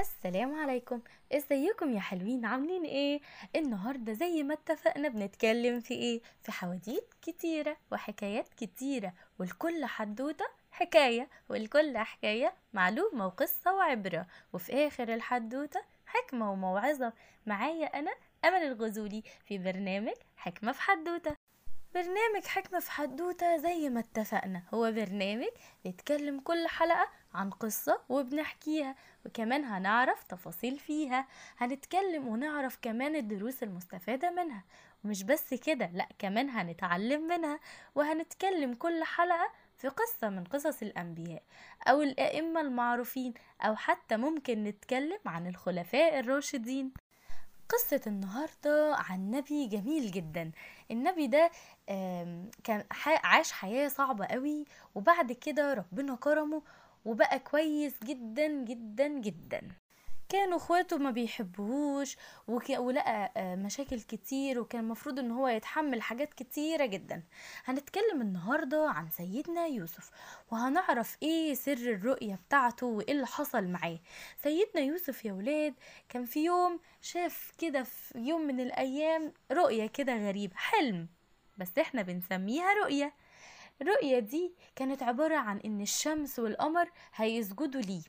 [0.00, 1.00] السلام عليكم.
[1.32, 3.20] ازيكم يا حلوين؟ عاملين إيه؟
[3.56, 11.28] النهارده زي ما اتفقنا بنتكلم في إيه؟ في حواديت كتيرة وحكايات كتيرة والكل حدوتة حكاية
[11.48, 14.26] والكل حكاية معلومة وقصة وعبرة.
[14.52, 17.12] وفي آخر الحدوتة حكمة وموعظة.
[17.46, 18.10] معايا أنا
[18.44, 21.36] أمل الغزولي في برنامج حكمة في حدوتة.
[21.94, 24.62] برنامج حكمة في حدوتة زي ما اتفقنا.
[24.74, 25.48] هو برنامج
[25.84, 28.94] بيتكلم كل حلقة عن قصة وبنحكيها
[29.26, 31.26] وكمان هنعرف تفاصيل فيها.
[31.58, 34.64] هنتكلم ونعرف كمان الدروس المستفادة منها.
[35.04, 37.60] ومش بس كده لأ كمان هنتعلم منها.
[37.94, 41.42] وهنتكلم كل حلقة في قصة من قصص الأنبياء
[41.88, 46.92] أو الأئمة المعروفين أو حتى ممكن نتكلم عن الخلفاء الراشدين.
[47.68, 50.50] قصة النهاردة عن نبي جميل جدا.
[50.90, 51.50] النبي ده
[52.64, 52.84] كان
[53.24, 56.62] عاش حياة صعبة قوي وبعد كده ربنا كرمه
[57.04, 59.60] وبقى كويس جدا جدا جدا.
[60.28, 62.16] كانوا اخواته ما بيحبوهوش
[62.48, 62.70] وك...
[62.70, 67.22] ولقى آه، مشاكل كتير وكان المفروض إن هو يتحمل حاجات كتيرة جدا.
[67.64, 70.10] هنتكلم النهاردة عن سيدنا يوسف
[70.52, 73.98] وهنعرف إيه سر الرؤية بتاعته وإيه اللي حصل معاه.
[74.42, 75.74] سيدنا يوسف يا ولاد
[76.08, 81.08] كان في يوم شاف كده في يوم من الأيام رؤية كده غريبة حلم.
[81.58, 83.12] بس إحنا بنسميها رؤية.
[83.82, 88.02] الرؤية دي كانت عبارة عن إن الشمس والقمر هيسجدوا ليه.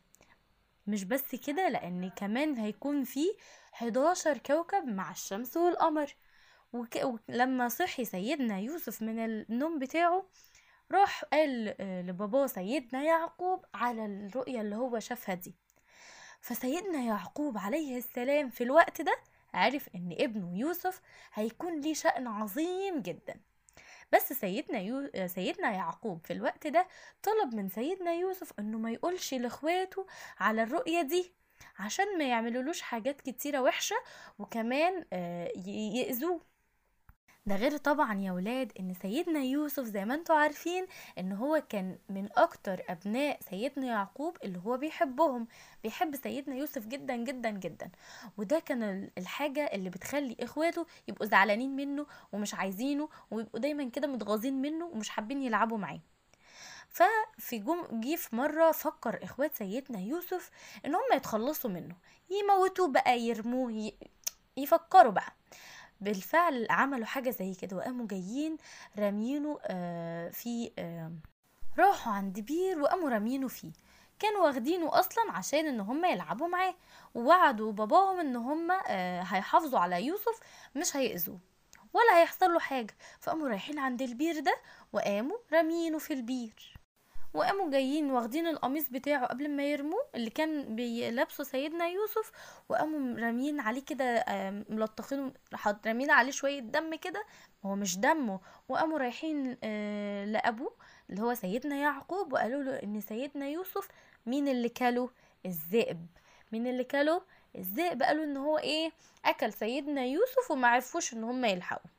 [0.87, 3.25] مش بس كده لأن كمان هيكون في
[3.73, 6.15] 11 كوكب مع الشمس والقمر.
[6.73, 6.99] وك...
[7.29, 10.25] ولما صحي سيدنا يوسف من النوم بتاعه
[10.91, 15.55] راح قال آه، لباباه سيدنا يعقوب على الرؤية اللي هو شافها دي.
[16.41, 19.15] فسيدنا يعقوب عليه السلام في الوقت ده
[19.53, 21.01] عرف إن ابنه يوسف
[21.33, 23.50] هيكون ليه شأن عظيم جدا.
[24.13, 25.09] بس سيدنا يو...
[25.27, 26.87] سيدنا يعقوب في الوقت ده
[27.23, 30.07] طلب من سيدنا يوسف إنه ما يقولش لإخواته
[30.39, 31.31] على الرؤية دي
[31.79, 33.95] عشان ما يعملولوش حاجات كتيرة وحشة
[34.39, 36.41] وكمان آه، يأذوه.
[37.51, 40.85] ده غير طبعا يا ولاد إن سيدنا يوسف زي ما أنتوا عارفين
[41.19, 45.47] إن هو كان من أكتر أبناء سيدنا يعقوب اللي هو بيحبهم
[45.83, 47.91] بيحب سيدنا يوسف جدا جدا جدا.
[48.37, 54.07] وده كان ال- الحاجة اللي بتخلي إخواته يبقوا زعلانين منه ومش عايزينه ويبقوا دايما كده
[54.07, 55.99] متغاظين منه ومش حابين يلعبوا معاه.
[56.89, 60.49] ففي جم جه في مرة فكر إخوات سيدنا يوسف
[60.85, 61.95] إن هم يتخلصوا منه
[62.29, 63.93] يموتوه بقى يرموه ي...
[64.57, 65.33] يفكروا بقى.
[66.01, 68.57] بالفعل عملوا حاجة زي كده وقاموا جايين
[68.99, 71.11] رامينه آه، في آه،
[71.79, 73.71] راحوا عند بير وقاموا رامينه فيه.
[74.19, 76.75] كانوا واخدينه أصلا عشان إن هم يلعبوا معاه
[77.15, 80.39] ووعدوا باباهم إن هم آه، هيحافظوا على يوسف
[80.75, 81.39] مش هيأذوه
[81.93, 82.95] ولا هيحصل له حاجة.
[83.19, 84.55] فقاموا رايحين عند البير ده
[84.93, 86.80] وقاموا رامينه في البير.
[87.33, 92.31] وقاموا جايين واخدين القميص بتاعه قبل ما يرموه اللي كان بيلبسه سيدنا يوسف
[92.69, 94.25] وقاموا رامين عليه كده
[94.69, 95.31] ملطخينه
[95.85, 97.25] رامين عليه شوية دم كده
[97.65, 100.73] هو مش دمه وقاموا رايحين آه، لأبوه
[101.09, 103.87] اللي هو سيدنا يعقوب وقالوا له إن سيدنا يوسف
[104.25, 105.09] مين اللي كله؟
[105.45, 106.05] الذئب.
[106.51, 107.21] مين اللي كله؟
[107.55, 108.03] الذئب.
[108.03, 108.91] قالوا إن هو إيه؟
[109.25, 111.91] أكل سيدنا يوسف وما عرفوش إن هم يلحقوا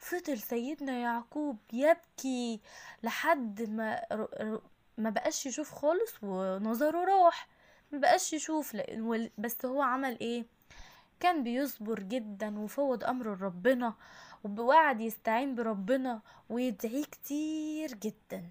[0.00, 2.60] فضل سيدنا يعقوب يبكي
[3.02, 4.02] لحد ما
[4.98, 7.48] ما بقاش يشوف خالص ونظره راح.
[7.92, 10.44] ما بقاش يشوف لأن- بس هو عمل إيه؟
[11.20, 13.94] كان بيصبر جدا وفوض امره لربنا
[14.58, 18.50] وقعد يستعين بربنا ويدعيه كتير جدا.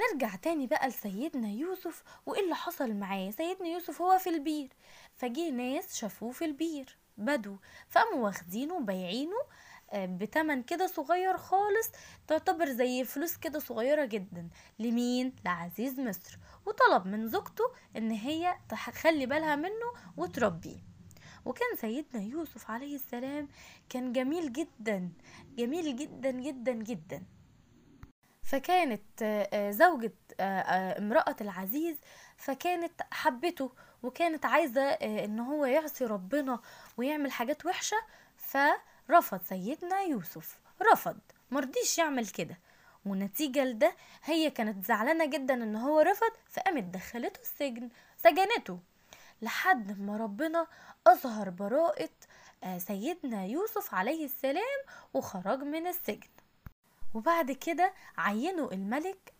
[0.00, 3.30] نرجع تاني بقى لسيدنا يوسف وإيه اللي حصل معاه.
[3.30, 4.68] سيدنا يوسف هو في البير
[5.14, 6.98] فجه ناس شافوه في البير.
[7.18, 7.56] بدو.
[7.88, 9.36] فقاموا واخدينه وبايعينه
[9.92, 11.90] آه، بتمن كده صغير خالص
[12.26, 14.48] تعتبر زي فلوس كده صغيرة جدا.
[14.78, 16.38] لمين؟ لعزيز مصر.
[16.66, 17.64] وطلب من زوجته
[17.96, 20.78] إن هي تخلي بالها منه وتربيه.
[21.44, 23.48] وكان سيدنا يوسف عليه السلام
[23.88, 25.10] كان جميل جدا
[25.56, 27.22] جميل جدا جدا جدا.
[28.52, 31.96] فكانت آه، آه، زوجة آه، امرأة العزيز
[32.36, 33.70] فكانت حبته
[34.02, 36.60] وكانت عايزة إن هو يعصي ربنا
[36.96, 37.96] ويعمل حاجات وحشة
[38.36, 40.58] فرفض سيدنا يوسف
[40.92, 41.18] رفض
[41.50, 42.58] مرضيش يعمل كده.
[43.06, 43.94] ونتيجة لده
[44.24, 48.78] هي كانت زعلانة جدا إن هو رفض فقامت دخلته السجن سجنته
[49.42, 50.66] لحد ما ربنا
[51.06, 52.10] أظهر براءة
[52.78, 54.80] سيدنا يوسف عليه السلام
[55.14, 56.28] وخرج من السجن.
[57.14, 59.32] وبعد كده عينوا الملك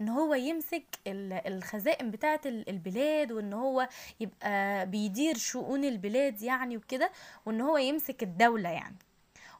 [0.00, 3.88] إن هو يمسك ال- الخزائن بتاعة ال- البلاد وإن هو
[4.20, 7.10] يبقى بيدير شؤون البلاد يعني وكده
[7.46, 8.96] وإن هو يمسك الدولة يعني.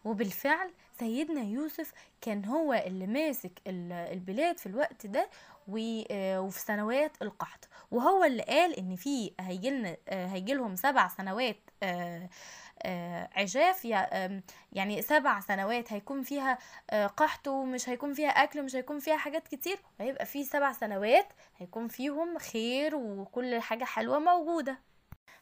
[0.04, 5.28] وبالفعل سيدنا يوسف كان هو اللي ماسك ال- البلاد في الوقت ده
[6.10, 7.68] آه، وفي سنوات القحط.
[7.90, 12.28] وهو اللي قال إن في هيجيلنا آه، هيجيلهم سبع سنوات آه،
[13.32, 14.42] عجاف يع- آم،
[14.72, 16.58] يعني سبع سنوات هيكون فيها
[16.90, 21.26] آه، قحط ومش هيكون فيها أكل ومش هيكون فيها حاجات كتير وهيبقى في سبع سنوات
[21.58, 24.78] هيكون فيهم خير وكل حاجة حلوة موجودة.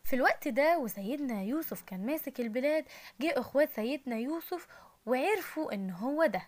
[0.04, 2.84] في الوقت ده وسيدنا يوسف كان ماسك البلاد
[3.20, 4.66] جه إخوات سيدنا يوسف
[5.06, 6.42] وعرفوا إن هو ده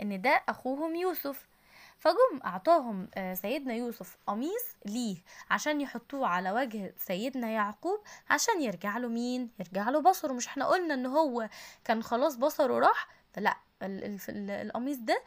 [0.00, 1.46] إن ده أخوهم يوسف.
[2.02, 5.16] فجم أعطاهم آه، سيدنا يوسف قميص ليه
[5.50, 8.00] عشان يحطوه على وجه سيدنا يعقوب
[8.30, 10.32] عشان يرجع له مين؟ يرجع له بصره.
[10.32, 11.48] مش إحنا قلنا إن هو
[11.84, 15.22] كان خلاص بصره راح؟ لا ال- ال- ال- القميص ده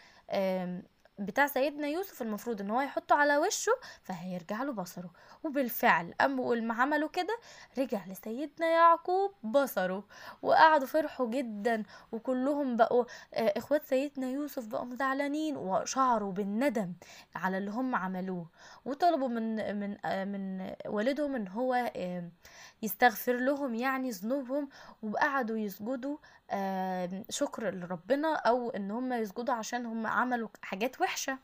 [1.19, 3.71] بتاع سيدنا يوسف المفروض إن هو يحطه على وشه
[4.03, 5.11] فهيرجع له بصره.
[5.43, 7.39] وبالفعل اول ما عملوا كده
[7.77, 10.03] رجع لسيدنا يعقوب بصره.
[10.41, 16.93] وقعدوا فرحوا جدا وكلهم بقوا آه، إخوات سيدنا يوسف بقوا زعلانين وشعروا بالندم
[17.35, 18.49] على اللي هم عملوه.
[18.85, 21.91] وطلبوا من من آه، من والدهم إن هو
[22.85, 24.69] يستغفر لهم يعني ذنوبهم
[25.03, 26.17] وقعدوا يسجدوا
[27.29, 31.37] شكر لربنا أو إن هم يسجدوا عشان هم عملوا حاجات وحشة.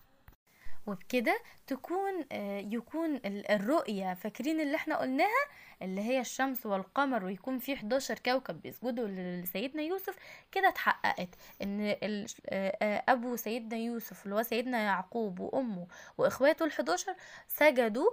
[0.87, 5.45] وبكده تكون آه، يكون ال- الرؤية فاكرين اللي إحنا قلناها
[5.81, 10.15] اللي هي الشمس والقمر ويكون في 11 كوكب بيسجدوا لسيدنا يوسف.
[10.51, 11.29] كده اتحققت
[11.61, 17.09] إن آه، آه، أبو سيدنا يوسف اللي هو سيدنا يعقوب وأمه وإخواته ال11
[17.47, 18.09] سجدوا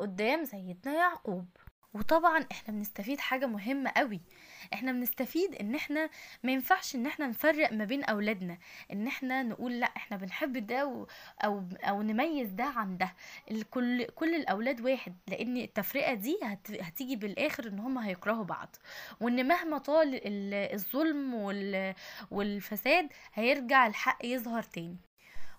[0.00, 1.46] قدام سيدنا يعقوب.
[1.94, 4.20] وطبعا إحنا بنستفيد حاجة مهمة قوي.
[4.72, 6.10] إحنا بنستفيد إن إحنا
[6.42, 8.58] ما ينفعش إن إحنا نفرق ما بين أولادنا.
[8.92, 11.06] إن إحنا نقول لأ إحنا بنحب ده و...
[11.44, 13.14] أو أو نميز ده عن ده.
[13.50, 16.70] الكل كل الأولاد واحد لأن التفرقة دي هت...
[16.70, 18.76] هتيجي بالآخر إن هم هيكرهوا بعض.
[19.20, 21.94] وإن مهما طال ال- الظلم وال...
[22.30, 25.09] والفساد هيرجع الحق يظهر تاني.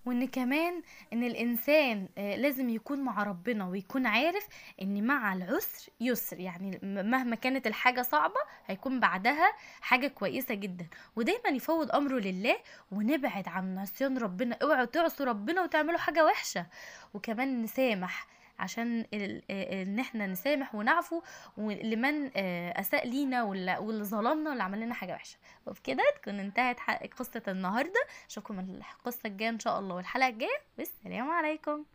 [0.05, 0.81] وإن كمان
[1.13, 4.47] إن الإنسان آه، لازم يكون مع ربنا ويكون عارف
[4.81, 6.39] إن مع العسر يسر.
[6.39, 10.87] يعني مهما كانت الحاجة صعبة هيكون بعدها حاجة كويسة جدا.
[11.15, 12.57] ودايما يفوض أمره لله
[12.91, 16.65] ونبعد عن عصيان ربنا اوعوا تعصوا ربنا وتعملوا حاجة وحشة.
[17.13, 18.27] وكمان نسامح
[18.61, 21.21] عشان ال- آه، إن إحنا نسامح ونعفو
[21.57, 25.37] لمن آه، أساء لينا واللي ظلمنا واللي عمل لنا حاجة وحشة.
[25.65, 26.79] وبكده تكون انتهت
[27.19, 28.01] قصة النهارده.
[28.29, 30.61] أشوفكم القصة الجاية إن شاء الله والحلقة الجاية.
[30.77, 31.85] والسلام عليكم.